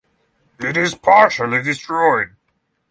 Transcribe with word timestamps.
It 0.59 0.77
is 0.77 0.95
partially 0.95 1.61
destroyed. 1.61 2.31